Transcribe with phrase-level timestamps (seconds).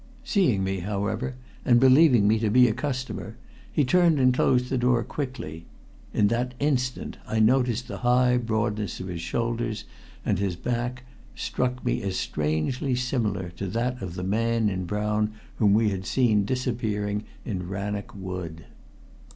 [0.23, 3.37] Seeing me, however, and believing me to be a customer,
[3.71, 5.67] he turned and closed the door quickly.
[6.11, 9.83] In that instant I noticed the high broadness of his shoulders,
[10.25, 11.03] and his back
[11.35, 16.07] struck me as strangely similar to that of the man in brown whom we had
[16.07, 18.65] seen disappearing in Rannoch Wood.